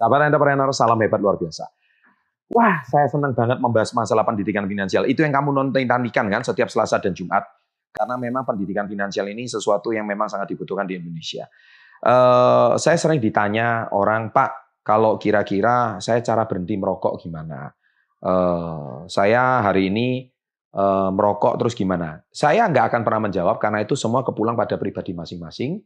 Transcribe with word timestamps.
Sahabat 0.00 0.32
entrepreneur, 0.32 0.72
salam 0.72 0.96
hebat 1.04 1.20
luar 1.20 1.36
biasa. 1.36 1.68
Wah, 2.56 2.80
saya 2.88 3.04
senang 3.12 3.36
banget 3.36 3.60
membahas 3.60 3.92
masalah 3.92 4.24
pendidikan 4.24 4.64
finansial. 4.64 5.04
Itu 5.04 5.20
yang 5.20 5.36
kamu 5.36 5.52
nonton 5.52 5.84
nantikan 5.84 6.24
kan 6.32 6.40
setiap 6.40 6.72
Selasa 6.72 6.96
dan 7.04 7.12
Jumat. 7.12 7.44
Karena 7.92 8.16
memang 8.16 8.48
pendidikan 8.48 8.88
finansial 8.88 9.28
ini 9.28 9.44
sesuatu 9.44 9.92
yang 9.92 10.08
memang 10.08 10.24
sangat 10.32 10.56
dibutuhkan 10.56 10.88
di 10.88 10.96
Indonesia. 10.96 11.44
Uh, 12.00 12.80
saya 12.80 12.96
sering 12.96 13.20
ditanya 13.20 13.92
orang, 13.92 14.32
Pak, 14.32 14.80
kalau 14.80 15.20
kira-kira 15.20 16.00
saya 16.00 16.24
cara 16.24 16.48
berhenti 16.48 16.80
merokok 16.80 17.20
gimana? 17.20 17.68
Uh, 18.24 19.04
saya 19.04 19.60
hari 19.60 19.92
ini 19.92 20.32
uh, 20.80 21.12
merokok 21.12 21.60
terus 21.60 21.76
gimana? 21.76 22.24
Saya 22.32 22.64
nggak 22.72 22.88
akan 22.88 23.00
pernah 23.04 23.28
menjawab 23.28 23.60
karena 23.60 23.84
itu 23.84 23.92
semua 24.00 24.24
kepulang 24.24 24.56
pada 24.56 24.80
pribadi 24.80 25.12
masing-masing. 25.12 25.76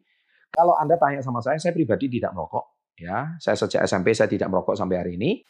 Kalau 0.54 0.78
Anda 0.78 0.94
tanya 1.02 1.18
sama 1.18 1.42
saya, 1.42 1.58
saya 1.58 1.74
pribadi 1.74 2.06
tidak 2.06 2.30
merokok. 2.30 2.73
Ya, 3.04 3.36
saya 3.36 3.52
sejak 3.60 3.84
SMP 3.84 4.16
saya 4.16 4.32
tidak 4.32 4.48
merokok 4.48 4.80
sampai 4.80 4.96
hari 4.96 5.20
ini. 5.20 5.44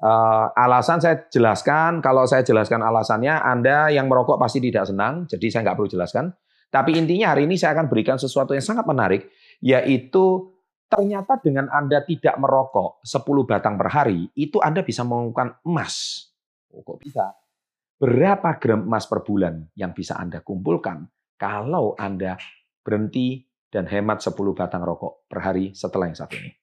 Uh, 0.00 0.48
alasan 0.56 1.00
saya 1.00 1.28
jelaskan, 1.28 2.04
kalau 2.04 2.24
saya 2.28 2.44
jelaskan 2.44 2.80
alasannya, 2.84 3.40
Anda 3.40 3.88
yang 3.88 4.08
merokok 4.08 4.36
pasti 4.36 4.60
tidak 4.60 4.88
senang, 4.88 5.24
jadi 5.28 5.46
saya 5.48 5.60
nggak 5.64 5.76
perlu 5.80 5.88
jelaskan. 5.88 6.32
Tapi 6.68 6.96
intinya 6.96 7.32
hari 7.32 7.48
ini 7.48 7.56
saya 7.56 7.76
akan 7.76 7.88
berikan 7.88 8.16
sesuatu 8.16 8.52
yang 8.52 8.64
sangat 8.64 8.84
menarik, 8.84 9.32
yaitu 9.64 10.54
ternyata 10.86 11.40
dengan 11.40 11.72
Anda 11.72 12.04
tidak 12.04 12.36
merokok 12.36 13.02
10 13.04 13.48
batang 13.48 13.74
per 13.80 13.88
hari, 13.90 14.28
itu 14.36 14.60
Anda 14.60 14.84
bisa 14.84 15.02
mengumpulkan 15.02 15.64
emas. 15.64 16.28
Oh, 16.70 16.84
kok 16.84 17.00
bisa? 17.00 17.32
Berapa 18.00 18.56
gram 18.56 18.88
emas 18.88 19.04
per 19.04 19.20
bulan 19.20 19.68
yang 19.76 19.92
bisa 19.92 20.16
Anda 20.16 20.40
kumpulkan 20.40 21.04
kalau 21.36 21.92
Anda 22.00 22.40
berhenti 22.80 23.44
dan 23.68 23.84
hemat 23.84 24.24
10 24.24 24.32
batang 24.56 24.80
rokok 24.80 25.28
per 25.28 25.40
hari 25.44 25.76
setelah 25.76 26.08
yang 26.08 26.16
satu 26.16 26.34
ini? 26.40 26.59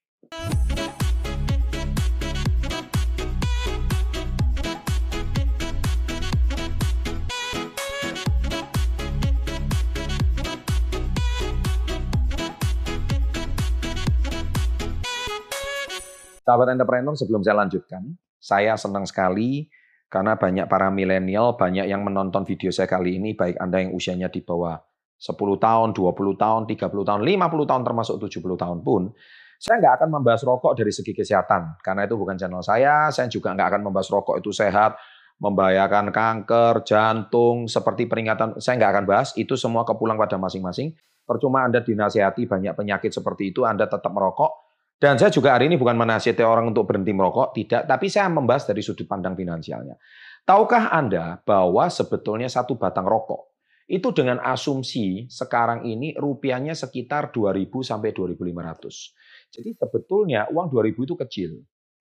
Sahabat 16.48 16.72
entrepreneur, 16.72 17.12
sebelum 17.12 17.44
saya 17.44 17.60
lanjutkan, 17.60 18.08
saya 18.40 18.80
senang 18.80 19.04
sekali 19.04 19.68
karena 20.08 20.40
banyak 20.40 20.72
para 20.72 20.88
milenial, 20.88 21.60
banyak 21.60 21.92
yang 21.92 22.08
menonton 22.08 22.48
video 22.48 22.72
saya 22.72 22.88
kali 22.88 23.20
ini, 23.20 23.36
baik 23.36 23.60
Anda 23.60 23.84
yang 23.84 23.92
usianya 23.92 24.32
di 24.32 24.40
bawah 24.40 24.80
10 25.20 25.36
tahun, 25.36 25.92
20 25.92 26.40
tahun, 26.40 26.62
30 26.64 27.04
tahun, 27.04 27.20
50 27.28 27.68
tahun, 27.68 27.84
termasuk 27.84 28.16
70 28.24 28.64
tahun 28.64 28.80
pun, 28.80 29.12
saya 29.60 29.76
nggak 29.84 29.94
akan 30.00 30.10
membahas 30.16 30.48
rokok 30.48 30.72
dari 30.80 30.96
segi 30.96 31.12
kesehatan, 31.12 31.84
karena 31.84 32.08
itu 32.08 32.16
bukan 32.16 32.40
channel 32.40 32.64
saya. 32.64 33.12
Saya 33.12 33.28
juga 33.28 33.52
nggak 33.52 33.68
akan 33.68 33.82
membahas 33.92 34.08
rokok 34.08 34.40
itu 34.40 34.56
sehat, 34.56 34.96
membahayakan 35.44 36.16
kanker, 36.16 36.88
jantung, 36.88 37.68
seperti 37.68 38.08
peringatan. 38.08 38.56
Saya 38.64 38.80
nggak 38.80 38.92
akan 38.96 39.04
bahas, 39.04 39.36
itu 39.36 39.60
semua 39.60 39.84
kepulang 39.84 40.16
pada 40.16 40.40
masing-masing. 40.40 40.96
Percuma 41.28 41.68
Anda 41.68 41.84
dinasihati 41.84 42.48
banyak 42.48 42.72
penyakit 42.72 43.12
seperti 43.12 43.52
itu, 43.52 43.68
Anda 43.68 43.90
tetap 43.90 44.16
merokok. 44.16 44.67
Dan 44.98 45.22
saya 45.22 45.30
juga 45.30 45.54
hari 45.54 45.70
ini 45.70 45.78
bukan 45.78 45.94
menasihati 45.94 46.42
orang 46.42 46.74
untuk 46.74 46.90
berhenti 46.90 47.14
merokok, 47.14 47.54
tidak. 47.54 47.86
Tapi 47.86 48.10
saya 48.10 48.34
membahas 48.34 48.66
dari 48.66 48.82
sudut 48.82 49.06
pandang 49.06 49.38
finansialnya. 49.38 49.94
Tahukah 50.42 50.90
Anda 50.90 51.38
bahwa 51.46 51.86
sebetulnya 51.92 52.50
satu 52.50 52.80
batang 52.82 53.06
rokok 53.06 53.58
itu 53.88 54.12
dengan 54.12 54.42
asumsi 54.44 55.32
sekarang 55.32 55.88
ini 55.88 56.12
rupiahnya 56.18 56.76
sekitar 56.76 57.32
2000 57.32 57.72
sampai 57.84 58.12
2500. 58.12 59.54
Jadi 59.54 59.70
sebetulnya 59.80 60.50
uang 60.52 60.68
2000 60.68 61.08
itu 61.08 61.16
kecil 61.16 61.52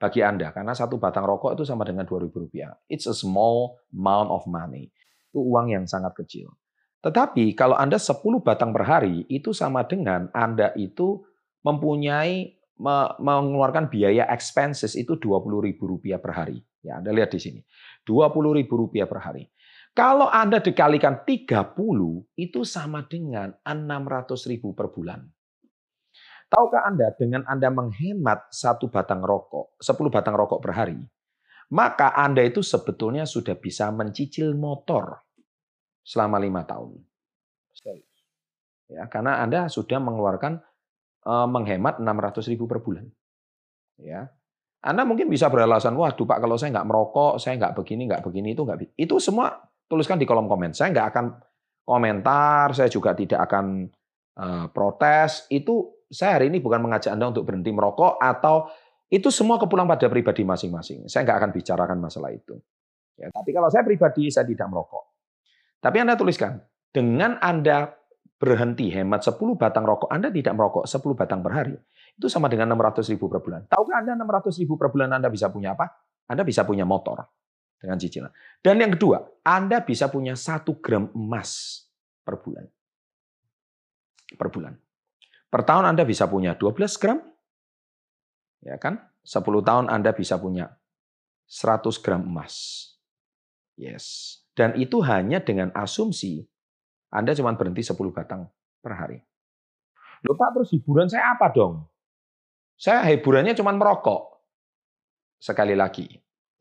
bagi 0.01 0.21
Anda 0.25 0.51
karena 0.51 0.75
satu 0.75 0.97
batang 0.99 1.29
rokok 1.29 1.55
itu 1.55 1.63
sama 1.63 1.87
dengan 1.87 2.09
2000 2.09 2.27
rupiah. 2.33 2.75
It's 2.91 3.07
a 3.07 3.15
small 3.15 3.79
amount 3.95 4.35
of 4.35 4.43
money. 4.51 4.91
Itu 5.31 5.47
uang 5.47 5.71
yang 5.71 5.85
sangat 5.85 6.17
kecil. 6.19 6.51
Tetapi 7.07 7.55
kalau 7.55 7.79
Anda 7.79 8.03
10 8.03 8.19
batang 8.43 8.75
per 8.75 8.83
hari 8.83 9.23
itu 9.31 9.55
sama 9.55 9.87
dengan 9.87 10.27
Anda 10.35 10.75
itu 10.75 11.23
mempunyai 11.63 12.56
mengeluarkan 13.21 13.89
biaya 13.89 14.29
expenses 14.29 14.97
itu 14.97 15.17
20.000 15.17 15.77
rupiah 15.81 16.21
per 16.21 16.33
hari. 16.37 16.59
Ya, 16.85 17.01
Anda 17.01 17.11
lihat 17.13 17.33
di 17.33 17.41
sini. 17.41 17.61
20.000 18.05 18.69
rupiah 18.69 19.09
per 19.09 19.21
hari. 19.25 19.49
Kalau 19.97 20.29
Anda 20.29 20.61
dikalikan 20.61 21.25
30, 21.25 21.73
itu 22.37 22.61
sama 22.69 23.09
dengan 23.09 23.57
600.000 23.65 24.77
per 24.77 24.93
bulan. 24.93 25.25
Tahukah 26.47 26.87
Anda 26.87 27.11
dengan 27.17 27.43
Anda 27.49 27.73
menghemat 27.73 28.53
satu 28.55 28.93
batang 28.93 29.25
rokok, 29.25 29.81
10 29.83 30.15
batang 30.15 30.37
rokok 30.39 30.63
per 30.63 30.73
hari, 30.79 31.01
maka 31.75 32.15
Anda 32.15 32.47
itu 32.47 32.63
sebetulnya 32.63 33.27
sudah 33.27 33.59
bisa 33.59 33.91
mencicil 33.91 34.55
motor 34.55 35.27
selama 36.07 36.39
lima 36.39 36.63
tahun. 36.63 37.03
Ya, 38.87 39.11
karena 39.11 39.43
Anda 39.43 39.67
sudah 39.67 39.99
mengeluarkan 39.99 40.63
menghemat 41.27 41.99
600 41.99 42.51
ribu 42.55 42.71
per 42.71 42.79
bulan. 42.81 43.07
Ya, 43.99 44.31
Anda 44.85 45.03
mungkin 45.03 45.27
bisa 45.27 45.51
beralasan, 45.51 45.99
wah, 45.99 46.15
Pak, 46.15 46.39
kalau 46.39 46.55
saya 46.55 46.71
nggak 46.79 46.87
merokok, 46.87 47.43
saya 47.43 47.59
nggak 47.59 47.75
begini, 47.75 48.07
nggak 48.07 48.23
begini, 48.23 48.55
itu 48.55 48.63
nggak. 48.63 48.95
Itu 48.95 49.19
semua 49.19 49.59
tuliskan 49.91 50.21
di 50.21 50.27
kolom 50.29 50.47
komen. 50.47 50.71
Saya 50.77 50.95
nggak 50.95 51.07
akan 51.11 51.27
komentar, 51.87 52.71
saya 52.75 52.87
juga 52.87 53.15
tidak 53.19 53.43
akan 53.51 53.91
uh, 54.39 54.67
protes. 54.71 55.51
Itu 55.51 56.05
saya 56.07 56.39
hari 56.39 56.55
ini 56.55 56.63
bukan 56.63 56.83
mengajak 56.83 57.15
Anda 57.15 57.35
untuk 57.35 57.47
berhenti 57.51 57.75
merokok 57.75 58.23
atau 58.23 58.71
itu 59.07 59.31
semua 59.31 59.59
kepulang 59.59 59.87
pada 59.87 60.11
pribadi 60.11 60.43
masing-masing. 60.43 61.07
Saya 61.07 61.27
nggak 61.27 61.39
akan 61.43 61.51
bicarakan 61.55 61.99
masalah 62.03 62.31
itu. 62.35 62.59
Ya, 63.17 63.33
tapi 63.33 63.51
kalau 63.55 63.73
saya 63.73 63.87
pribadi, 63.87 64.29
saya 64.29 64.45
tidak 64.45 64.69
merokok. 64.69 65.15
Tapi 65.81 65.97
Anda 66.03 66.19
tuliskan, 66.19 66.61
dengan 66.91 67.41
Anda 67.41 67.95
berhenti 68.37 68.93
hemat 68.93 69.25
10 69.25 69.37
batang 69.57 69.85
rokok, 69.89 70.13
Anda 70.13 70.29
tidak 70.29 70.53
merokok 70.53 70.85
10 70.85 71.17
batang 71.17 71.41
per 71.41 71.53
hari. 71.57 71.77
Itu 72.17 72.29
sama 72.29 72.49
dengan 72.53 72.73
600 72.77 73.13
ribu 73.13 73.29
per 73.29 73.41
bulan. 73.41 73.65
Tahukah 73.69 73.97
Anda 74.05 74.13
600 74.17 74.61
ribu 74.61 74.77
per 74.77 74.89
bulan 74.93 75.09
Anda 75.17 75.29
bisa 75.33 75.49
punya 75.49 75.73
apa? 75.73 75.89
Anda 76.29 76.43
bisa 76.45 76.65
punya 76.69 76.85
motor 76.85 77.25
dengan 77.81 77.97
cicilan. 78.01 78.33
Dan 78.61 78.81
yang 78.81 78.93
kedua, 78.97 79.25
Anda 79.45 79.81
bisa 79.85 80.09
punya 80.09 80.37
satu 80.37 80.81
gram 80.81 81.13
emas 81.13 81.85
per 82.25 82.41
bulan. 82.41 82.65
Per 84.37 84.49
bulan. 84.53 84.75
Per 85.47 85.63
tahun 85.63 85.95
Anda 85.95 86.03
bisa 86.05 86.27
punya 86.29 86.59
12 86.59 87.01
gram. 87.01 87.19
Ya 88.61 88.77
kan? 88.77 89.01
10 89.25 89.43
tahun 89.63 89.87
Anda 89.89 90.13
bisa 90.13 90.37
punya 90.37 90.77
100 91.47 92.03
gram 92.03 92.21
emas. 92.27 92.55
Yes. 93.79 94.41
Dan 94.57 94.75
itu 94.81 95.05
hanya 95.05 95.45
dengan 95.45 95.69
asumsi 95.77 96.49
Anda 97.17 97.33
cuma 97.33 97.57
berhenti 97.57 97.81
10 97.81 97.97
batang 98.13 98.45
per 98.85 98.93
hari. 98.93 99.19
Loh 100.21 100.37
Pak, 100.37 100.53
terus 100.53 100.69
hiburan 100.77 101.09
saya 101.09 101.33
apa 101.33 101.49
dong? 101.49 101.89
Saya 102.77 103.01
hiburannya 103.09 103.57
cuma 103.57 103.73
merokok. 103.73 104.37
Sekali 105.41 105.73
lagi, 105.73 106.05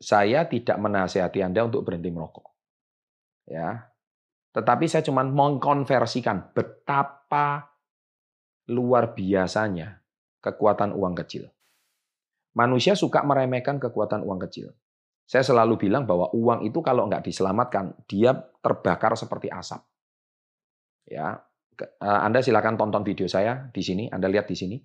saya 0.00 0.48
tidak 0.48 0.80
menasehati 0.80 1.44
Anda 1.44 1.68
untuk 1.68 1.84
berhenti 1.84 2.08
merokok. 2.08 2.48
Ya. 3.52 3.92
Tetapi 4.56 4.88
saya 4.88 5.04
cuma 5.04 5.20
mengkonversikan 5.28 6.56
betapa 6.56 7.76
luar 8.72 9.12
biasanya 9.12 10.00
kekuatan 10.40 10.96
uang 10.96 11.14
kecil. 11.20 11.52
Manusia 12.56 12.96
suka 12.96 13.20
meremehkan 13.20 13.76
kekuatan 13.76 14.24
uang 14.24 14.40
kecil. 14.48 14.72
Saya 15.28 15.44
selalu 15.44 15.76
bilang 15.76 16.08
bahwa 16.08 16.32
uang 16.32 16.64
itu 16.64 16.80
kalau 16.80 17.04
nggak 17.04 17.28
diselamatkan, 17.28 17.92
dia 18.08 18.32
terbakar 18.64 19.12
seperti 19.12 19.52
asap. 19.52 19.84
Ya, 21.06 21.38
eh, 21.78 21.86
Anda 22.02 22.42
silakan 22.42 22.74
tonton 22.74 23.06
video 23.06 23.30
saya 23.30 23.70
di 23.70 23.82
sini. 23.82 24.10
Anda 24.10 24.26
lihat 24.26 24.50
di 24.50 24.58
sini. 24.58 24.76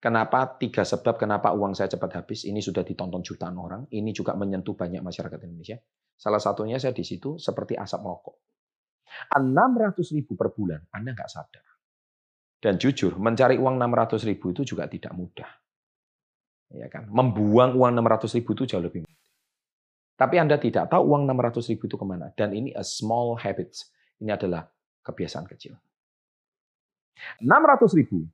Kenapa 0.00 0.56
tiga 0.56 0.80
sebab 0.80 1.20
kenapa 1.20 1.52
uang 1.52 1.76
saya 1.76 1.92
cepat 1.92 2.24
habis? 2.24 2.48
Ini 2.48 2.64
sudah 2.64 2.80
ditonton 2.80 3.20
jutaan 3.20 3.52
orang. 3.60 3.84
Ini 3.92 4.16
juga 4.16 4.32
menyentuh 4.32 4.72
banyak 4.72 5.04
masyarakat 5.04 5.36
Indonesia. 5.44 5.76
Salah 6.16 6.40
satunya 6.40 6.80
saya 6.80 6.96
di 6.96 7.04
situ 7.04 7.36
seperti 7.36 7.76
asap 7.76 8.00
rokok. 8.00 8.36
600 9.36 10.16
ribu 10.16 10.40
per 10.40 10.56
bulan, 10.56 10.80
Anda 10.88 11.12
nggak 11.12 11.28
sadar. 11.28 11.64
Dan 12.60 12.80
jujur, 12.80 13.20
mencari 13.20 13.60
uang 13.60 13.76
600 13.76 14.24
ribu 14.24 14.56
itu 14.56 14.64
juga 14.64 14.88
tidak 14.88 15.12
mudah. 15.12 15.50
Ya 16.72 16.88
kan? 16.88 17.08
Membuang 17.12 17.76
uang 17.76 17.92
600 18.00 18.36
ribu 18.40 18.56
itu 18.56 18.64
jauh 18.72 18.84
lebih 18.84 19.04
mudah. 19.04 19.28
Tapi 20.16 20.36
Anda 20.36 20.56
tidak 20.56 20.92
tahu 20.92 21.12
uang 21.12 21.28
600 21.28 21.72
ribu 21.72 21.88
itu 21.88 21.96
ke 22.00 22.06
mana. 22.08 22.32
Dan 22.36 22.56
ini 22.56 22.72
a 22.72 22.84
small 22.84 23.36
habits. 23.40 23.88
Ini 24.20 24.36
adalah 24.36 24.64
kebiasaan 25.10 25.46
kecil. 25.50 25.74
600 27.42 27.98
ribu, 27.98 28.24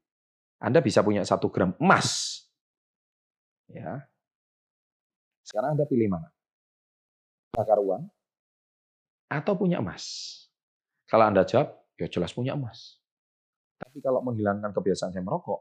Anda 0.62 0.78
bisa 0.84 1.02
punya 1.02 1.25
satu 1.26 1.50
gram 1.50 1.75
emas. 1.82 2.40
Ya. 3.67 4.06
Sekarang 5.43 5.75
Anda 5.75 5.88
pilih 5.88 6.12
mana? 6.12 6.31
Bakar 7.56 7.81
uang 7.81 8.06
atau 9.26 9.52
punya 9.58 9.82
emas? 9.82 10.34
Kalau 11.06 11.26
Anda 11.26 11.46
jawab, 11.46 11.75
ya 11.99 12.06
jelas 12.06 12.34
punya 12.34 12.55
emas. 12.55 12.99
Tapi 13.76 14.00
kalau 14.00 14.23
menghilangkan 14.25 14.73
kebiasaan 14.73 15.12
saya 15.12 15.23
merokok, 15.23 15.61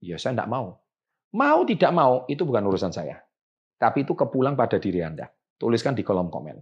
ya 0.00 0.16
saya 0.16 0.36
tidak 0.36 0.50
mau. 0.50 0.76
Mau 1.36 1.58
tidak 1.68 1.92
mau, 1.92 2.24
itu 2.30 2.46
bukan 2.46 2.64
urusan 2.64 2.94
saya. 2.94 3.20
Tapi 3.76 4.08
itu 4.08 4.16
kepulang 4.16 4.56
pada 4.56 4.80
diri 4.80 5.04
Anda. 5.04 5.28
Tuliskan 5.60 5.92
di 5.92 6.00
kolom 6.00 6.32
komen. 6.32 6.56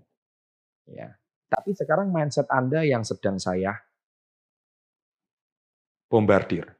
Ya. 0.91 1.15
Tapi 1.49 1.71
sekarang 1.77 2.11
mindset 2.11 2.49
Anda 2.51 2.83
yang 2.83 3.05
sedang 3.05 3.37
saya 3.39 3.77
bombardir. 6.15 6.71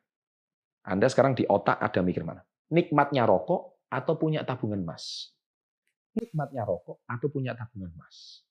Anda 0.87 1.11
sekarang 1.11 1.35
di 1.35 1.43
otak 1.49 1.83
ada 1.83 2.05
mikir 2.07 2.23
mana? 2.23 2.47
Nikmatnya 2.71 3.27
rokok 3.27 3.89
atau 3.91 4.15
punya 4.15 4.47
tabungan 4.47 4.85
emas? 4.85 5.35
Nikmatnya 6.15 6.63
rokok 6.63 7.03
atau 7.09 7.27
punya 7.27 7.59
tabungan 7.59 7.91
emas? 7.91 8.47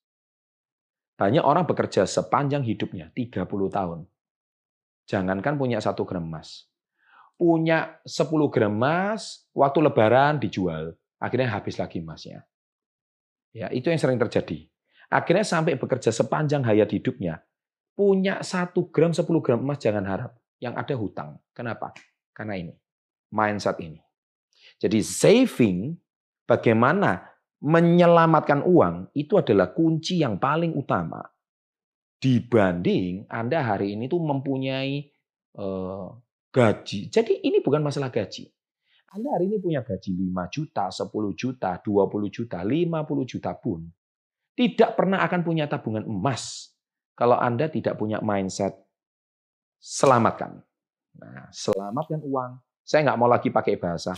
Banyak 1.14 1.40
orang 1.46 1.64
bekerja 1.64 2.04
sepanjang 2.04 2.66
hidupnya, 2.66 3.08
30 3.14 3.46
tahun. 3.70 4.04
Jangankan 5.06 5.54
punya 5.56 5.78
satu 5.78 6.02
gram 6.04 6.26
emas. 6.26 6.66
Punya 7.38 8.02
10 8.02 8.50
gram 8.50 8.74
emas, 8.74 9.46
waktu 9.54 9.78
lebaran 9.78 10.42
dijual. 10.42 10.92
Akhirnya 11.22 11.54
habis 11.54 11.78
lagi 11.78 12.02
emasnya. 12.02 12.42
Ya, 13.54 13.70
itu 13.70 13.88
yang 13.88 14.02
sering 14.02 14.18
terjadi. 14.18 14.66
Akhirnya 15.12 15.44
sampai 15.44 15.76
bekerja 15.76 16.10
sepanjang 16.10 16.64
hayat 16.64 16.90
hidupnya, 16.90 17.42
punya 17.94 18.42
satu 18.42 18.90
gram, 18.90 19.14
10 19.14 19.24
gram 19.44 19.60
emas 19.60 19.78
jangan 19.80 20.04
harap. 20.04 20.32
Yang 20.58 20.74
ada 20.80 20.94
hutang. 20.96 21.30
Kenapa? 21.52 21.92
Karena 22.32 22.56
ini, 22.56 22.74
mindset 23.30 23.78
ini. 23.84 24.00
Jadi 24.80 24.98
saving, 25.04 25.92
bagaimana 26.48 27.20
menyelamatkan 27.64 28.64
uang, 28.64 29.12
itu 29.16 29.36
adalah 29.40 29.72
kunci 29.72 30.20
yang 30.20 30.40
paling 30.40 30.74
utama. 30.76 31.20
Dibanding 32.20 33.28
Anda 33.28 33.60
hari 33.60 33.96
ini 33.96 34.08
tuh 34.08 34.20
mempunyai 34.24 35.12
eh, 35.54 36.06
gaji. 36.48 37.00
Jadi 37.12 37.44
ini 37.44 37.60
bukan 37.60 37.84
masalah 37.84 38.08
gaji. 38.08 38.48
Anda 39.14 39.30
hari 39.38 39.46
ini 39.46 39.62
punya 39.62 39.84
gaji 39.86 40.10
5 40.10 40.54
juta, 40.54 40.90
10 40.90 41.10
juta, 41.38 41.70
20 41.78 42.34
juta, 42.34 42.58
50 42.66 43.30
juta 43.30 43.52
pun. 43.54 43.86
Tidak 44.54 44.94
pernah 44.94 45.22
akan 45.26 45.40
punya 45.42 45.66
tabungan 45.66 46.06
emas 46.06 46.70
kalau 47.18 47.38
Anda 47.38 47.66
tidak 47.66 47.98
punya 47.98 48.22
mindset 48.22 48.74
selamatkan. 49.82 50.62
Nah, 51.18 51.50
selamatkan 51.50 52.22
uang. 52.22 52.52
Saya 52.84 53.10
nggak 53.10 53.18
mau 53.18 53.30
lagi 53.30 53.48
pakai 53.50 53.74
bahasa 53.80 54.14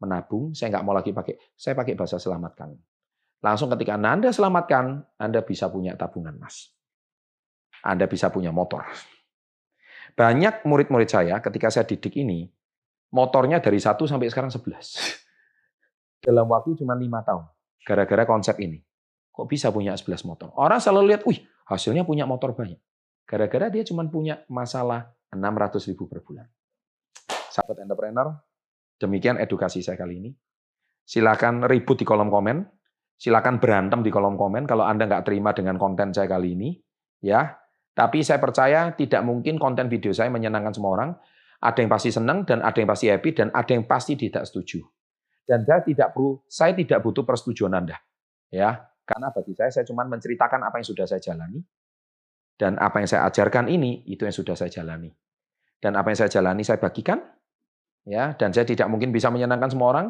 menabung, 0.00 0.56
saya 0.56 0.76
nggak 0.76 0.84
mau 0.84 0.94
lagi 0.96 1.12
pakai, 1.12 1.36
saya 1.56 1.76
pakai 1.76 1.94
bahasa 1.98 2.16
selamatkan. 2.16 2.72
Langsung 3.40 3.72
ketika 3.72 3.96
Anda 3.96 4.32
selamatkan, 4.32 5.00
Anda 5.16 5.40
bisa 5.40 5.72
punya 5.72 5.96
tabungan 5.96 6.36
emas. 6.36 6.72
Anda 7.80 8.04
bisa 8.04 8.28
punya 8.28 8.52
motor. 8.52 8.84
Banyak 10.12 10.68
murid-murid 10.68 11.08
saya 11.08 11.40
ketika 11.40 11.72
saya 11.72 11.88
didik 11.88 12.12
ini, 12.20 12.44
motornya 13.14 13.62
dari 13.62 13.80
satu 13.80 14.04
sampai 14.04 14.28
sekarang 14.28 14.52
sebelas. 14.52 15.00
Dalam 16.20 16.44
waktu 16.44 16.76
cuma 16.76 16.92
lima 16.92 17.24
tahun. 17.24 17.48
Gara-gara 17.80 18.28
konsep 18.28 18.60
ini. 18.60 18.76
Kok 19.40 19.48
bisa 19.48 19.72
punya 19.72 19.96
sebelas 19.96 20.20
motor? 20.28 20.52
Orang 20.60 20.84
selalu 20.84 21.16
lihat, 21.16 21.24
wih 21.24 21.40
hasilnya 21.64 22.04
punya 22.04 22.28
motor 22.28 22.52
banyak. 22.52 22.76
Gara-gara 23.24 23.72
dia 23.72 23.80
cuma 23.88 24.04
punya 24.04 24.44
masalah 24.52 25.16
600 25.32 25.80
ribu 25.88 26.04
per 26.04 26.20
bulan. 26.20 26.44
Sahabat 27.48 27.80
entrepreneur, 27.80 28.36
demikian 29.00 29.40
edukasi 29.40 29.80
saya 29.80 29.96
kali 29.96 30.20
ini. 30.20 30.30
Silakan 31.08 31.64
ribut 31.64 31.96
di 31.96 32.04
kolom 32.04 32.28
komen, 32.28 32.68
silakan 33.16 33.56
berantem 33.56 34.04
di 34.04 34.12
kolom 34.12 34.36
komen 34.36 34.68
kalau 34.68 34.84
Anda 34.84 35.08
nggak 35.08 35.24
terima 35.24 35.56
dengan 35.56 35.80
konten 35.80 36.12
saya 36.12 36.28
kali 36.28 36.52
ini, 36.52 36.76
ya. 37.24 37.56
Tapi 37.96 38.20
saya 38.20 38.44
percaya 38.44 38.92
tidak 38.92 39.24
mungkin 39.24 39.56
konten 39.56 39.88
video 39.88 40.12
saya 40.12 40.28
menyenangkan 40.28 40.76
semua 40.76 41.00
orang. 41.00 41.10
Ada 41.64 41.80
yang 41.80 41.88
pasti 41.88 42.12
senang 42.12 42.44
dan 42.44 42.60
ada 42.60 42.76
yang 42.76 42.92
pasti 42.92 43.08
happy 43.08 43.32
dan 43.32 43.48
ada 43.56 43.72
yang 43.72 43.88
pasti 43.88 44.20
tidak 44.20 44.44
setuju. 44.44 44.84
Dan 45.48 45.64
saya 45.64 45.80
tidak 45.80 46.12
perlu, 46.12 46.44
saya 46.44 46.76
tidak 46.76 47.00
butuh 47.00 47.24
persetujuan 47.24 47.72
Anda, 47.72 47.96
ya. 48.52 48.89
Karena 49.10 49.34
bagi 49.34 49.58
saya, 49.58 49.74
saya 49.74 49.82
cuma 49.82 50.06
menceritakan 50.06 50.62
apa 50.62 50.78
yang 50.78 50.86
sudah 50.86 51.02
saya 51.10 51.18
jalani, 51.18 51.58
dan 52.54 52.78
apa 52.78 53.02
yang 53.02 53.08
saya 53.10 53.26
ajarkan 53.26 53.66
ini, 53.66 54.06
itu 54.06 54.22
yang 54.22 54.36
sudah 54.36 54.54
saya 54.54 54.70
jalani. 54.70 55.10
Dan 55.82 55.98
apa 55.98 56.14
yang 56.14 56.18
saya 56.22 56.30
jalani, 56.30 56.62
saya 56.62 56.78
bagikan. 56.78 57.18
ya 58.06 58.38
Dan 58.38 58.54
saya 58.54 58.62
tidak 58.62 58.86
mungkin 58.86 59.10
bisa 59.10 59.26
menyenangkan 59.34 59.74
semua 59.74 59.88
orang, 59.90 60.06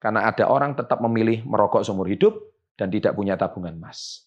karena 0.00 0.24
ada 0.24 0.48
orang 0.48 0.72
tetap 0.72 0.96
memilih 1.04 1.44
merokok 1.44 1.84
seumur 1.84 2.08
hidup 2.08 2.40
dan 2.78 2.88
tidak 2.88 3.12
punya 3.12 3.36
tabungan 3.36 3.76
emas. 3.76 4.24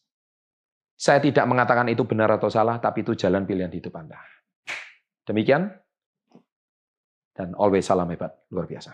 Saya 1.01 1.17
tidak 1.17 1.49
mengatakan 1.49 1.89
itu 1.89 2.05
benar 2.05 2.29
atau 2.37 2.51
salah, 2.51 2.77
tapi 2.77 3.01
itu 3.01 3.17
jalan 3.17 3.49
pilihan 3.49 3.73
hidup 3.73 3.97
Anda. 3.97 4.21
Demikian, 5.25 5.65
dan 7.33 7.57
always 7.57 7.89
salam 7.89 8.05
hebat, 8.13 8.37
luar 8.53 8.69
biasa. 8.69 8.93